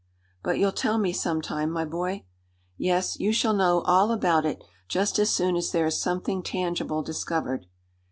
[0.41, 2.25] "But you'll tell me some time, my boy?"
[2.75, 7.03] "Yes; you shall know all about it, just as soon as there is something tangible
[7.03, 7.67] discovered."